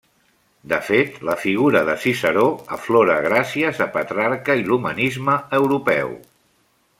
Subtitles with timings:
[0.69, 2.45] De fet, la figura de Ciceró
[2.77, 6.19] aflora gràcies a Petrarca i l'humanisme europeu.